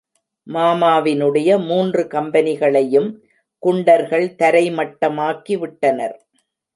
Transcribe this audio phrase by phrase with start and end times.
[0.47, 3.09] மாமாவினுடைய மூன்று கம்பெனிகளையும்
[3.63, 6.15] குண்டர்கள் தரைமட்டமாக்கி விட்டனர்.